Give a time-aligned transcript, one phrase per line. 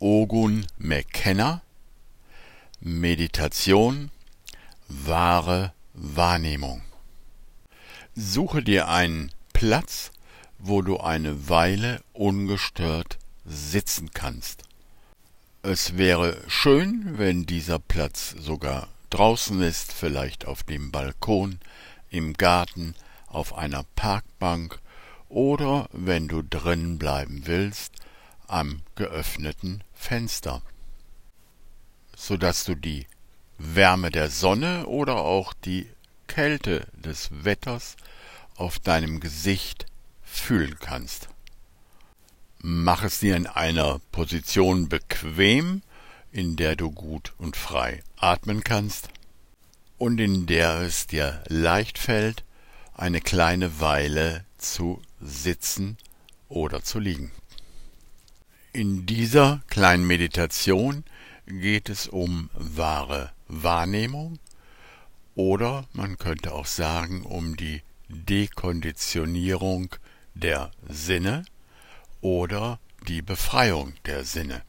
[0.00, 1.62] Ogun McKenna
[2.80, 4.10] Meditation
[4.88, 6.82] Wahre Wahrnehmung
[8.16, 10.10] Suche dir einen Platz,
[10.58, 14.64] wo du eine Weile ungestört sitzen kannst.
[15.62, 21.60] Es wäre schön, wenn dieser Platz sogar draußen ist, vielleicht auf dem Balkon,
[22.10, 22.96] im Garten,
[23.28, 24.80] auf einer Parkbank
[25.28, 28.03] oder, wenn du drin bleiben willst,
[28.54, 30.62] am geöffneten Fenster,
[32.16, 33.08] so dass du die
[33.58, 35.88] Wärme der Sonne oder auch die
[36.28, 37.96] Kälte des Wetters
[38.54, 39.86] auf deinem Gesicht
[40.22, 41.28] fühlen kannst.
[42.58, 45.82] Mach es dir in einer Position bequem,
[46.30, 49.08] in der du gut und frei atmen kannst
[49.98, 52.44] und in der es dir leicht fällt,
[52.94, 55.98] eine kleine Weile zu sitzen
[56.48, 57.32] oder zu liegen.
[58.76, 61.04] In dieser kleinen Meditation
[61.46, 64.40] geht es um wahre Wahrnehmung
[65.36, 69.94] oder man könnte auch sagen um die Dekonditionierung
[70.34, 71.44] der Sinne
[72.20, 74.62] oder die Befreiung der Sinne.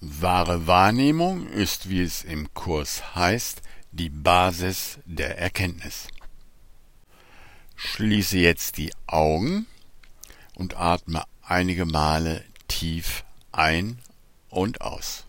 [0.00, 3.60] Wahre Wahrnehmung ist, wie es im Kurs heißt,
[3.90, 6.06] die Basis der Erkenntnis.
[7.74, 9.66] Schließe jetzt die Augen
[10.54, 12.44] und atme einige Male
[12.74, 13.98] tief ein
[14.50, 15.24] und aus.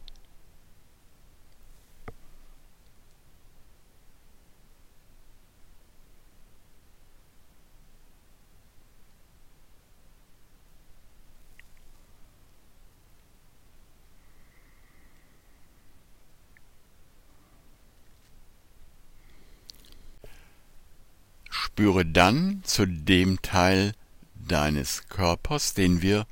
[21.51, 23.93] Spüre dann zu dem Teil
[24.33, 26.25] deines Körpers, den wir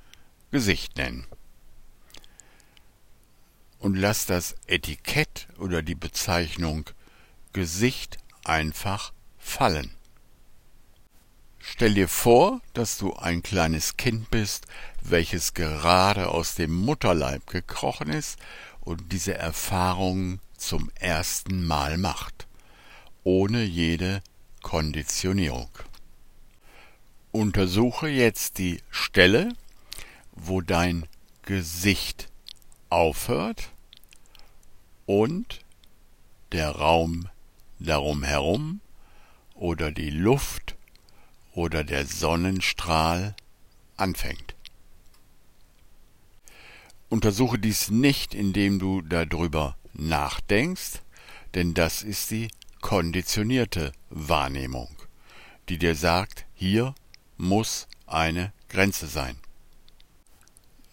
[0.53, 1.25] Gesicht nennen.
[3.79, 6.91] Und lass das Etikett oder die Bezeichnung
[7.53, 9.95] Gesicht einfach fallen.
[11.57, 14.67] Stell dir vor, dass du ein kleines Kind bist,
[15.01, 18.37] welches gerade aus dem Mutterleib gekrochen ist
[18.79, 22.45] und diese Erfahrung zum ersten Mal macht,
[23.23, 24.21] ohne jede
[24.61, 25.69] Konditionierung.
[27.31, 29.55] Untersuche jetzt die Stelle,
[30.35, 31.05] wo dein
[31.43, 32.29] Gesicht
[32.89, 33.69] aufhört
[35.05, 35.61] und
[36.51, 37.29] der Raum
[37.79, 38.81] darum herum
[39.55, 40.75] oder die Luft
[41.53, 43.35] oder der Sonnenstrahl
[43.97, 44.55] anfängt.
[47.09, 51.01] Untersuche dies nicht, indem du darüber nachdenkst,
[51.53, 52.49] denn das ist die
[52.81, 54.89] konditionierte Wahrnehmung,
[55.69, 56.95] die dir sagt, hier
[57.37, 59.37] muss eine Grenze sein,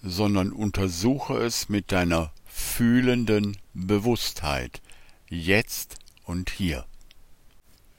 [0.03, 4.81] sondern untersuche es mit deiner fühlenden Bewusstheit,
[5.29, 6.87] jetzt und hier.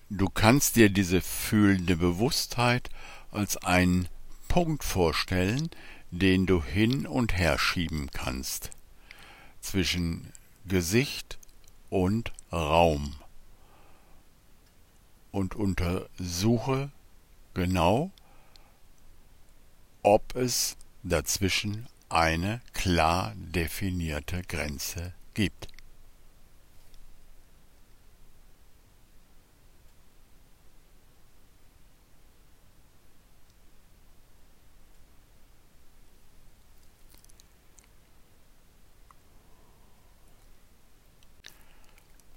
[0.10, 2.90] Du kannst dir diese fühlende Bewusstheit
[3.32, 4.10] als einen
[4.48, 5.70] Punkt vorstellen,
[6.12, 8.72] den du hin und her schieben kannst
[9.62, 10.34] zwischen
[10.66, 11.40] Gesicht
[11.90, 13.16] und Raum
[15.32, 16.92] und untersuche
[17.54, 18.12] genau,
[20.04, 25.68] ob es dazwischen eine klar definierte Grenze gibt.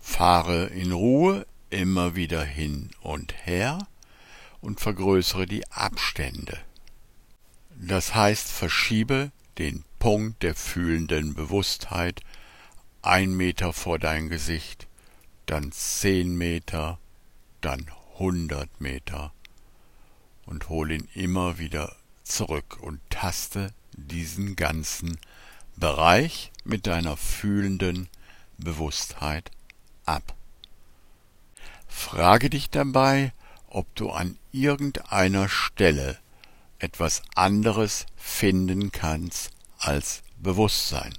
[0.00, 3.88] Fahre in Ruhe immer wieder hin und her
[4.60, 6.60] und vergrößere die Abstände.
[7.86, 12.22] Das heißt, verschiebe den Punkt der fühlenden Bewusstheit
[13.02, 14.86] ein Meter vor dein Gesicht,
[15.44, 16.98] dann zehn Meter,
[17.60, 19.34] dann hundert Meter
[20.46, 25.18] und hol ihn immer wieder zurück und taste diesen ganzen
[25.76, 28.08] Bereich mit deiner fühlenden
[28.56, 29.50] Bewusstheit
[30.06, 30.34] ab.
[31.86, 33.34] Frage dich dabei,
[33.68, 36.18] ob du an irgendeiner Stelle
[36.78, 41.14] etwas anderes finden kannst als Bewusstsein.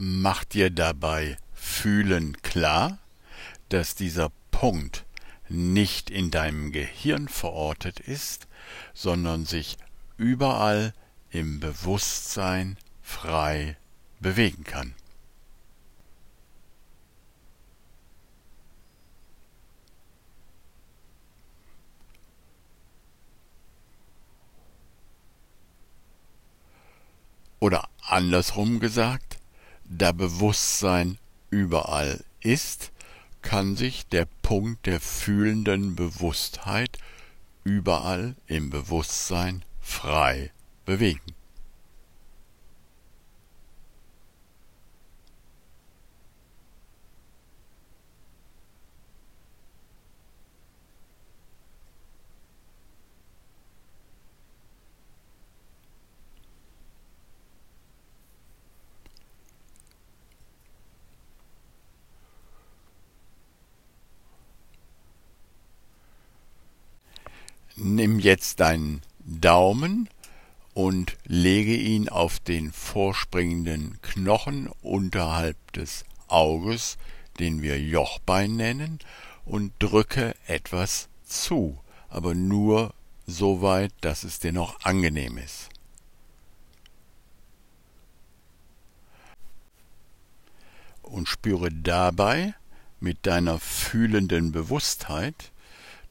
[0.00, 2.98] Mach dir dabei Fühlen klar,
[3.68, 5.04] dass dieser Punkt
[5.48, 8.46] nicht in deinem Gehirn verortet ist,
[8.94, 9.76] sondern sich
[10.16, 10.94] überall
[11.30, 13.76] im Bewusstsein frei
[14.20, 14.94] bewegen kann.
[27.58, 29.27] Oder andersrum gesagt,
[29.88, 31.18] da Bewusstsein
[31.50, 32.92] überall ist,
[33.42, 36.98] kann sich der Punkt der fühlenden Bewusstheit
[37.64, 40.50] überall im Bewusstsein frei
[40.84, 41.37] bewegen.
[67.94, 70.10] Nimm jetzt deinen Daumen
[70.74, 76.98] und lege ihn auf den vorspringenden Knochen unterhalb des Auges,
[77.38, 78.98] den wir Jochbein nennen,
[79.46, 81.78] und drücke etwas zu,
[82.10, 82.92] aber nur
[83.26, 85.70] so weit, dass es dir noch angenehm ist.
[91.00, 92.54] Und spüre dabei
[93.00, 95.52] mit deiner fühlenden Bewusstheit,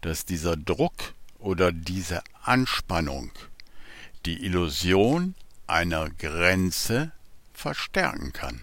[0.01, 3.31] dass dieser Druck oder diese Anspannung
[4.25, 5.36] die Illusion
[5.68, 7.12] einer Grenze
[7.54, 8.62] verstärken kann.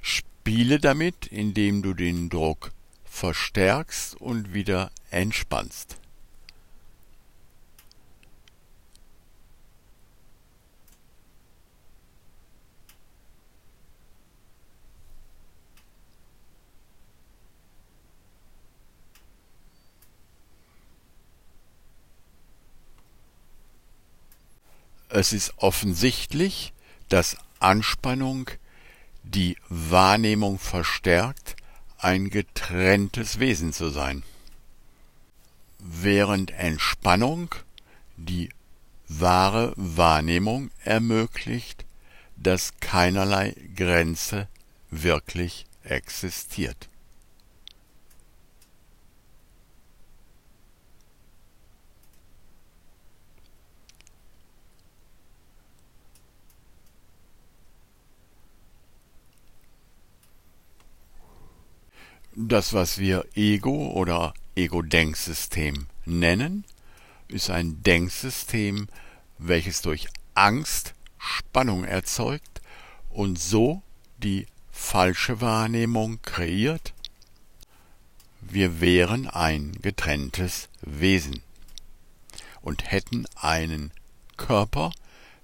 [0.00, 2.70] Spiele damit, indem du den Druck
[3.04, 5.98] verstärkst und wieder entspannst.
[25.18, 26.74] Es ist offensichtlich,
[27.08, 28.50] dass Anspannung
[29.22, 31.56] die Wahrnehmung verstärkt,
[31.96, 34.24] ein getrenntes Wesen zu sein,
[35.78, 37.54] während Entspannung
[38.18, 38.50] die
[39.08, 41.86] wahre Wahrnehmung ermöglicht,
[42.36, 44.48] dass keinerlei Grenze
[44.90, 46.90] wirklich existiert.
[62.38, 66.66] Das, was wir Ego oder Ego-Denksystem nennen,
[67.28, 68.88] ist ein Denksystem,
[69.38, 72.60] welches durch Angst Spannung erzeugt
[73.08, 73.82] und so
[74.18, 76.92] die falsche Wahrnehmung kreiert.
[78.42, 81.42] Wir wären ein getrenntes Wesen
[82.60, 83.92] und hätten einen
[84.36, 84.92] Körper,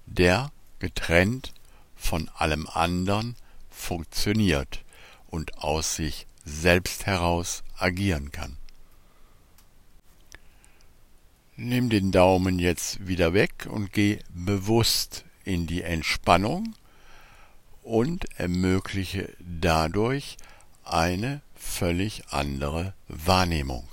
[0.05, 1.55] der getrennt
[1.95, 3.35] von allem anderen
[3.71, 4.83] funktioniert
[5.25, 8.57] und aus sich selbst heraus agieren kann.
[11.55, 16.73] Nimm den Daumen jetzt wieder weg und geh bewusst in die Entspannung
[17.83, 20.37] und ermögliche dadurch
[20.83, 23.87] eine völlig andere Wahrnehmung,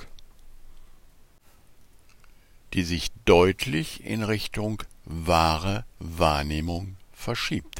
[2.73, 7.80] die sich deutlich in Richtung wahre Wahrnehmung verschiebt.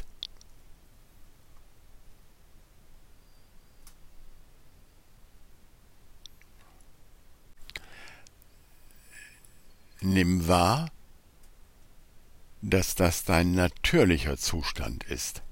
[10.03, 10.89] Nimm wahr,
[12.63, 15.43] dass das dein natürlicher Zustand ist.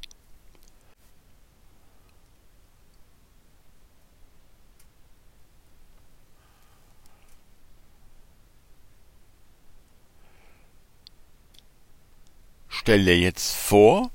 [12.68, 14.10] Stell dir jetzt vor,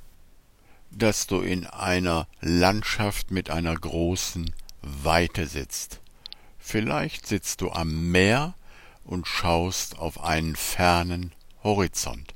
[0.91, 6.01] dass du in einer Landschaft mit einer großen Weite sitzt.
[6.59, 8.55] Vielleicht sitzt du am Meer
[9.05, 11.33] und schaust auf einen fernen
[11.63, 12.35] Horizont.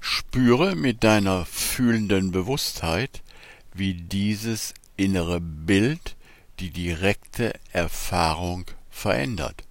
[0.00, 3.22] Spüre mit deiner fühlenden Bewusstheit,
[3.72, 6.16] wie dieses innere Bild
[6.60, 9.67] die direkte Erfahrung verändert.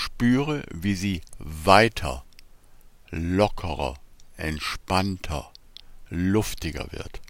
[0.00, 2.24] Spüre, wie sie weiter,
[3.10, 3.96] lockerer,
[4.36, 5.50] entspannter,
[6.08, 7.20] luftiger wird.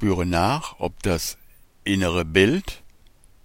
[0.00, 1.36] Spüre nach, ob das
[1.84, 2.82] innere Bild,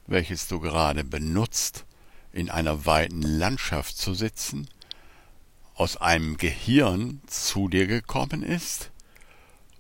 [0.07, 1.83] welches du gerade benutzt,
[2.31, 4.69] in einer weiten Landschaft zu sitzen,
[5.73, 8.91] aus einem Gehirn zu dir gekommen ist,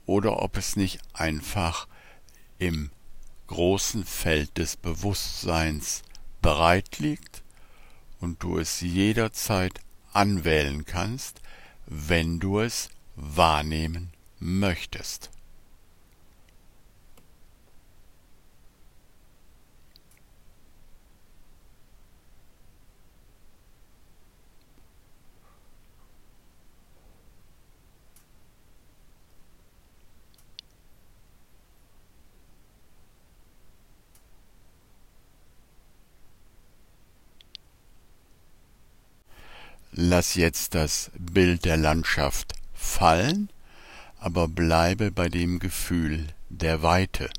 [0.05, 1.87] oder ob es nicht einfach
[2.59, 2.91] im
[3.47, 6.01] großen Feld des Bewusstseins
[6.41, 7.41] bereit liegt
[8.19, 9.79] und du es jederzeit
[10.11, 11.39] anwählen kannst,
[11.85, 15.29] wenn du es wahrnehmen möchtest.
[39.97, 43.49] Lass jetzt das Bild der Landschaft fallen,
[44.19, 47.29] aber bleibe bei dem Gefühl der Weite.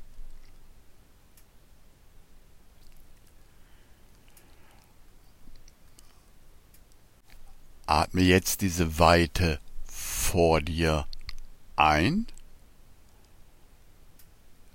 [7.84, 11.06] Atme jetzt diese Weite vor dir
[11.76, 12.26] ein.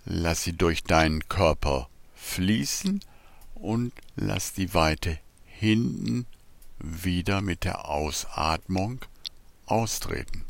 [0.05, 3.01] Lass sie durch deinen Körper fließen
[3.55, 6.27] und lass die Weite hinten
[6.83, 8.99] wieder mit der Ausatmung
[9.65, 10.45] austreten.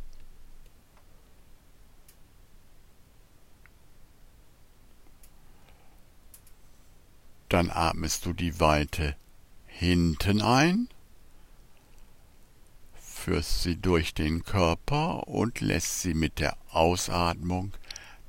[7.50, 9.16] Dann atmest du die Weite
[9.68, 10.88] hinten ein,
[12.94, 17.74] führst sie durch den Körper und lässt sie mit der Ausatmung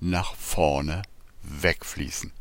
[0.00, 1.02] nach vorne
[1.42, 2.32] wegfließen.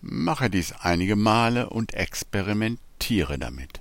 [0.00, 3.80] Mache dies einige Male und experimentiere damit.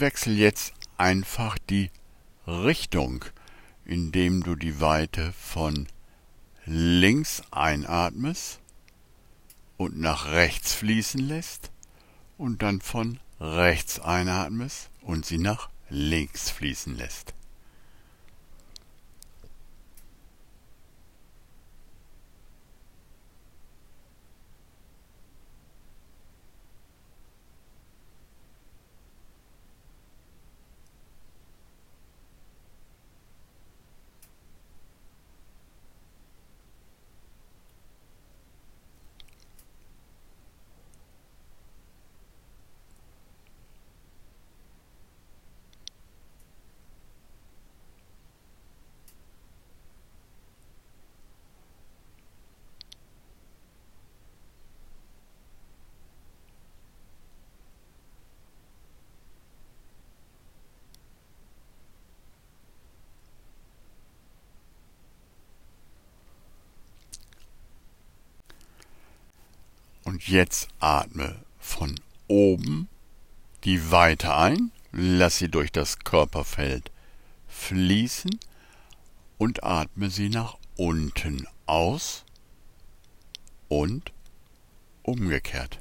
[0.00, 1.90] Wechsel jetzt einfach die
[2.46, 3.24] Richtung,
[3.84, 5.86] indem du die Weite von
[6.64, 8.60] links einatmest
[9.76, 11.70] und nach rechts fließen lässt
[12.36, 17.34] und dann von rechts einatmest und sie nach links fließen lässt.
[70.20, 71.98] Und jetzt atme von
[72.28, 72.90] oben
[73.64, 76.92] die Weite ein, lass sie durch das Körperfeld
[77.48, 78.38] fließen
[79.38, 82.26] und atme sie nach unten aus
[83.68, 84.12] und
[85.02, 85.80] umgekehrt.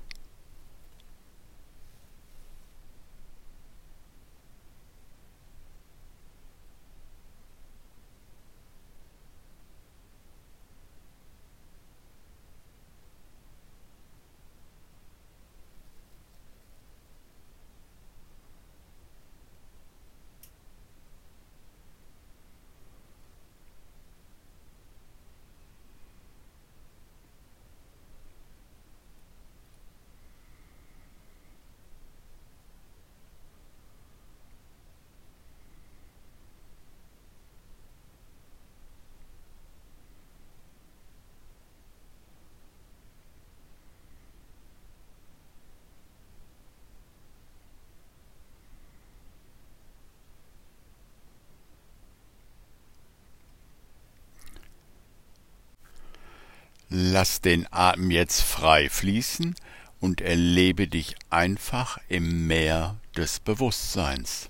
[56.89, 59.55] Lass den Atem jetzt frei fließen
[59.99, 64.49] und erlebe dich einfach im Meer des Bewusstseins.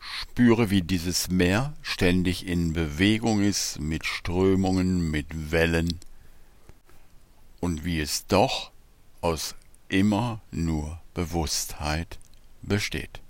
[0.00, 6.00] Spüre, wie dieses Meer ständig in Bewegung ist, mit Strömungen, mit Wellen,
[7.60, 8.70] und wie es doch
[9.20, 9.54] aus
[9.88, 12.18] immer nur Bewusstheit
[12.62, 13.20] besteht.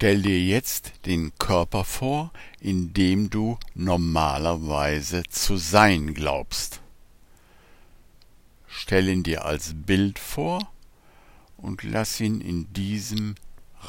[0.00, 6.80] Stell dir jetzt den Körper vor, in dem du normalerweise zu sein glaubst.
[8.66, 10.72] Stell ihn dir als Bild vor
[11.58, 13.34] und lass ihn in diesem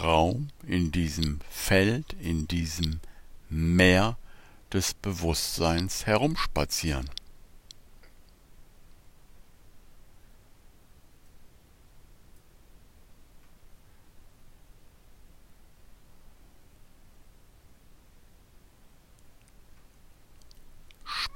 [0.02, 3.00] Raum, in diesem Feld, in diesem
[3.50, 4.18] Meer
[4.74, 7.10] des Bewusstseins herumspazieren.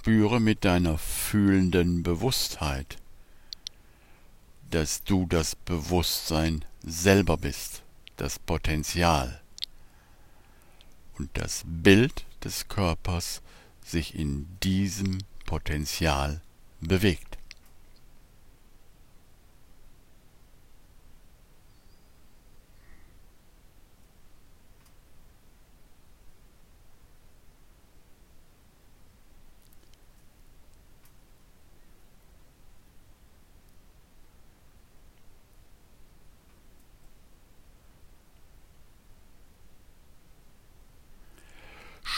[0.05, 2.97] Spüre mit deiner fühlenden Bewusstheit,
[4.69, 7.81] dass du das Bewusstsein selber bist,
[8.15, 9.41] das Potenzial
[11.17, 13.41] und das Bild des Körpers
[13.83, 16.39] sich in diesem Potenzial
[16.81, 17.39] bewegt.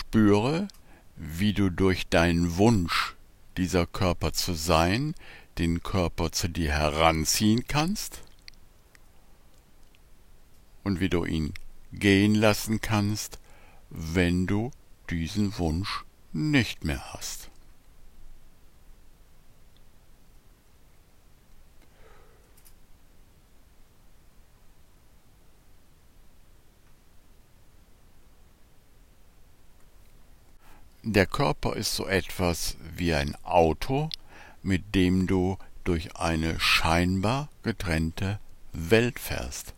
[0.07, 0.69] Spüre,
[1.17, 3.17] wie du durch deinen Wunsch,
[3.57, 5.15] dieser Körper zu sein,
[5.57, 8.21] den Körper zu dir heranziehen kannst
[10.85, 11.53] und wie du ihn
[11.91, 13.39] gehen lassen kannst,
[13.89, 14.71] wenn du
[15.09, 17.49] diesen Wunsch nicht mehr hast.
[31.09, 34.09] Der Körper ist so etwas wie ein Auto,
[34.61, 38.41] mit dem du durch eine scheinbar getrennte
[38.73, 39.73] Welt fährst.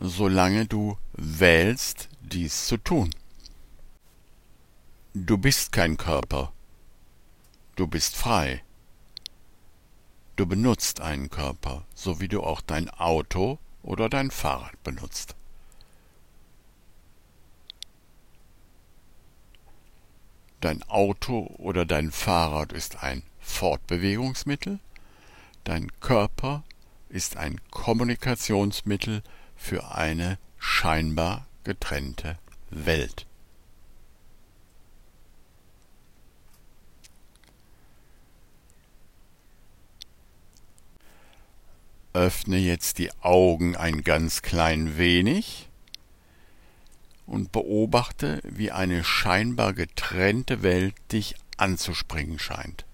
[0.00, 3.10] Solange du wählst, dies zu tun.
[5.12, 6.54] Du bist kein Körper.
[7.76, 8.62] Du bist frei.
[10.36, 15.36] Du benutzt einen Körper, so wie du auch dein Auto oder dein Fahrrad benutzt.
[20.64, 24.78] Dein Auto oder dein Fahrrad ist ein Fortbewegungsmittel,
[25.62, 26.64] dein Körper
[27.10, 29.22] ist ein Kommunikationsmittel
[29.54, 32.38] für eine scheinbar getrennte
[32.70, 33.26] Welt.
[42.14, 45.68] Öffne jetzt die Augen ein ganz klein wenig
[47.26, 52.84] und beobachte, wie eine scheinbar getrennte Welt dich anzuspringen scheint.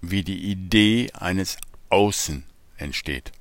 [0.00, 1.58] Wie die Idee eines
[1.90, 2.44] Außen
[2.76, 3.32] entsteht.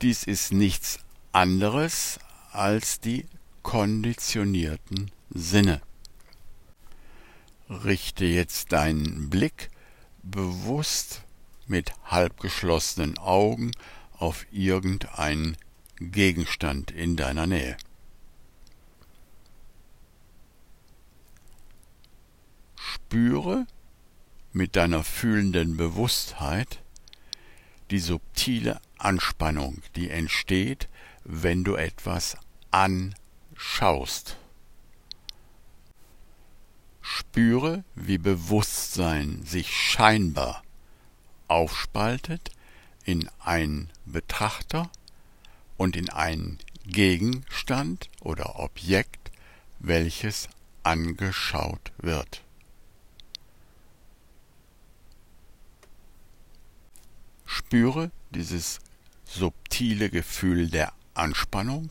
[0.00, 1.00] Dies ist nichts
[1.32, 2.20] anderes
[2.52, 3.26] als die
[3.62, 5.82] konditionierten Sinne.
[7.68, 9.70] Richte jetzt deinen Blick
[10.22, 11.22] bewusst
[11.66, 13.72] mit halbgeschlossenen Augen
[14.16, 15.56] auf irgendeinen
[16.00, 17.76] Gegenstand in deiner Nähe.
[22.76, 23.66] Spüre
[24.52, 26.82] mit deiner fühlenden Bewusstheit
[27.90, 30.88] die subtile Anspannung, die entsteht,
[31.24, 32.36] wenn du etwas
[32.70, 34.36] anschaust
[37.18, 40.62] spüre, wie Bewusstsein sich scheinbar
[41.48, 42.52] aufspaltet
[43.04, 44.88] in einen Betrachter
[45.76, 49.32] und in einen Gegenstand oder Objekt,
[49.80, 50.48] welches
[50.84, 52.44] angeschaut wird.
[57.46, 58.78] Spüre dieses
[59.24, 61.90] subtile Gefühl der Anspannung,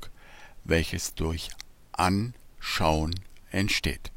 [0.63, 1.49] welches durch
[1.91, 3.19] Anschauen
[3.51, 4.11] entsteht.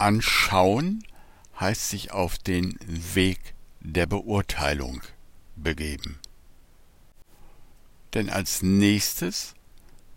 [0.00, 1.04] Anschauen
[1.58, 5.02] heißt sich auf den Weg der Beurteilung
[5.56, 6.18] begeben.
[8.14, 9.54] Denn als nächstes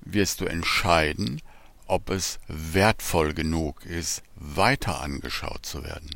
[0.01, 1.41] wirst du entscheiden,
[1.85, 6.15] ob es wertvoll genug ist, weiter angeschaut zu werden.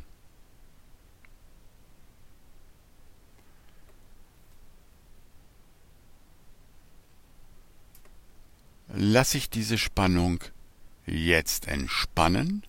[8.88, 10.42] Lass ich diese Spannung
[11.04, 12.64] jetzt entspannen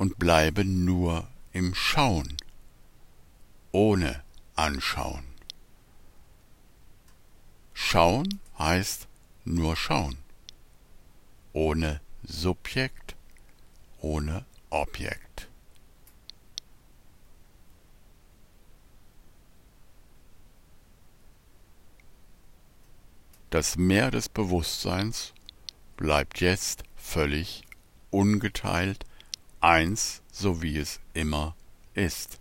[0.00, 2.38] und bleibe nur im Schauen,
[3.70, 4.24] ohne
[4.56, 5.26] Anschauen.
[7.74, 9.08] Schauen heißt
[9.44, 10.16] nur schauen,
[11.52, 13.14] ohne Subjekt,
[13.98, 15.50] ohne Objekt.
[23.50, 25.34] Das Meer des Bewusstseins
[25.98, 27.64] bleibt jetzt völlig
[28.10, 29.04] ungeteilt
[29.60, 31.54] eins, so wie es immer
[31.94, 32.38] ist.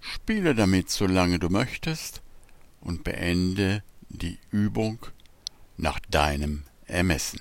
[0.00, 2.22] Spiele damit, solange du möchtest,
[2.80, 4.98] und beende die Übung
[5.76, 7.40] nach deinem Ermessen.